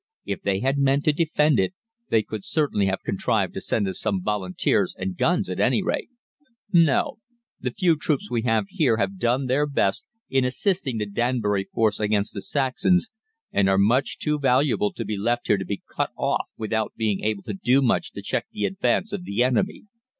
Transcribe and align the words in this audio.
If 0.25 0.41
they 0.41 0.61
had 0.61 0.79
meant 0.79 1.05
to 1.05 1.13
defend 1.13 1.59
it 1.59 1.75
they 2.09 2.23
could 2.23 2.43
certainly 2.43 2.87
have 2.87 3.03
contrived 3.03 3.53
to 3.53 3.61
send 3.61 3.87
us 3.87 3.99
some 3.99 4.23
Volunteers 4.23 4.95
and 4.97 5.15
guns 5.15 5.47
at 5.47 5.59
any 5.59 5.83
rate. 5.83 6.09
No, 6.73 7.19
the 7.59 7.69
few 7.69 7.95
troops 7.97 8.27
we 8.31 8.41
have 8.41 8.63
here 8.69 8.97
have 8.97 9.19
done 9.19 9.45
their 9.45 9.67
best 9.67 10.03
in 10.27 10.43
assisting 10.43 10.97
the 10.97 11.05
Danbury 11.05 11.65
Force 11.71 11.99
against 11.99 12.33
the 12.33 12.41
Saxons, 12.41 13.09
and 13.51 13.69
are 13.69 13.77
much 13.77 14.17
too 14.17 14.39
valuable 14.39 14.91
to 14.91 15.05
be 15.05 15.17
left 15.17 15.45
here 15.45 15.57
to 15.59 15.63
be 15.65 15.83
cut 15.95 16.09
off 16.17 16.47
without 16.57 16.93
being 16.97 17.23
able 17.23 17.43
to 17.43 17.53
do 17.53 17.83
much 17.83 18.11
to 18.13 18.23
check 18.23 18.47
the 18.51 18.65
advance 18.65 19.13
of 19.13 19.23
the 19.23 19.43
enemy. 19.43 19.85